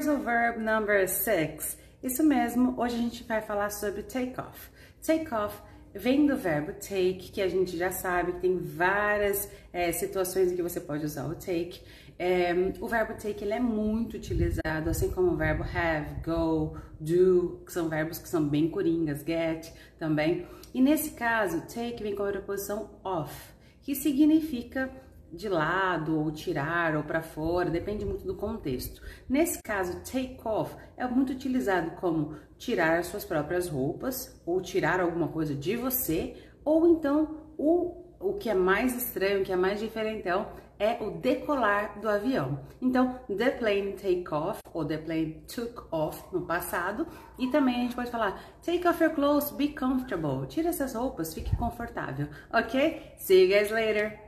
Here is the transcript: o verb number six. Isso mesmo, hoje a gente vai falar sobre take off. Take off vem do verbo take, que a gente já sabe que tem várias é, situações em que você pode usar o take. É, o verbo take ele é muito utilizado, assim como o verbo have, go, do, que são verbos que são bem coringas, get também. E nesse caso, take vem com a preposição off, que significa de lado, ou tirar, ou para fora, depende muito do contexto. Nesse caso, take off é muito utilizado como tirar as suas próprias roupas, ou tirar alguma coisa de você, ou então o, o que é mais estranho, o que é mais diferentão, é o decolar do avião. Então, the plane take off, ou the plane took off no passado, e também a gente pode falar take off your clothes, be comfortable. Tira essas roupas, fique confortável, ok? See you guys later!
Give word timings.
o 0.00 0.18
verb 0.18 0.58
number 0.58 1.06
six. 1.06 1.76
Isso 2.02 2.24
mesmo, 2.24 2.74
hoje 2.80 2.96
a 2.96 2.98
gente 2.98 3.24
vai 3.24 3.42
falar 3.42 3.70
sobre 3.70 4.02
take 4.02 4.40
off. 4.40 4.70
Take 5.06 5.32
off 5.32 5.56
vem 5.94 6.26
do 6.26 6.34
verbo 6.34 6.72
take, 6.72 7.30
que 7.30 7.42
a 7.42 7.48
gente 7.48 7.76
já 7.76 7.92
sabe 7.92 8.32
que 8.32 8.40
tem 8.40 8.58
várias 8.58 9.50
é, 9.70 9.92
situações 9.92 10.50
em 10.50 10.56
que 10.56 10.62
você 10.62 10.80
pode 10.80 11.04
usar 11.04 11.26
o 11.26 11.34
take. 11.34 11.82
É, 12.18 12.54
o 12.80 12.88
verbo 12.88 13.12
take 13.14 13.44
ele 13.44 13.52
é 13.52 13.60
muito 13.60 14.16
utilizado, 14.16 14.88
assim 14.88 15.10
como 15.10 15.32
o 15.32 15.36
verbo 15.36 15.62
have, 15.62 16.22
go, 16.24 16.76
do, 16.98 17.62
que 17.66 17.72
são 17.72 17.88
verbos 17.88 18.18
que 18.18 18.28
são 18.28 18.48
bem 18.48 18.70
coringas, 18.70 19.22
get 19.22 19.70
também. 19.98 20.46
E 20.72 20.80
nesse 20.80 21.10
caso, 21.10 21.60
take 21.66 22.02
vem 22.02 22.16
com 22.16 22.24
a 22.24 22.30
preposição 22.30 22.90
off, 23.04 23.52
que 23.82 23.94
significa 23.94 24.90
de 25.32 25.48
lado, 25.48 26.18
ou 26.18 26.30
tirar, 26.30 26.94
ou 26.96 27.02
para 27.02 27.22
fora, 27.22 27.70
depende 27.70 28.04
muito 28.04 28.24
do 28.24 28.34
contexto. 28.34 29.02
Nesse 29.28 29.60
caso, 29.62 30.00
take 30.00 30.38
off 30.44 30.76
é 30.96 31.06
muito 31.06 31.32
utilizado 31.32 31.92
como 31.92 32.36
tirar 32.58 32.98
as 32.98 33.06
suas 33.06 33.24
próprias 33.24 33.68
roupas, 33.68 34.40
ou 34.44 34.60
tirar 34.60 35.00
alguma 35.00 35.28
coisa 35.28 35.54
de 35.54 35.76
você, 35.76 36.36
ou 36.64 36.86
então 36.86 37.36
o, 37.56 38.04
o 38.20 38.34
que 38.34 38.50
é 38.50 38.54
mais 38.54 38.94
estranho, 38.94 39.40
o 39.40 39.44
que 39.44 39.52
é 39.52 39.56
mais 39.56 39.80
diferentão, 39.80 40.46
é 40.78 40.98
o 41.00 41.10
decolar 41.10 42.00
do 42.00 42.08
avião. 42.08 42.60
Então, 42.80 43.20
the 43.28 43.50
plane 43.50 43.92
take 43.92 44.24
off, 44.32 44.60
ou 44.72 44.84
the 44.84 44.98
plane 44.98 45.44
took 45.46 45.80
off 45.92 46.22
no 46.32 46.42
passado, 46.42 47.06
e 47.38 47.48
também 47.48 47.76
a 47.76 47.78
gente 47.82 47.94
pode 47.94 48.10
falar 48.10 48.40
take 48.64 48.86
off 48.86 49.02
your 49.02 49.14
clothes, 49.14 49.50
be 49.52 49.68
comfortable. 49.68 50.46
Tira 50.48 50.70
essas 50.70 50.94
roupas, 50.94 51.32
fique 51.32 51.54
confortável, 51.56 52.28
ok? 52.52 53.14
See 53.16 53.44
you 53.44 53.48
guys 53.48 53.70
later! 53.70 54.21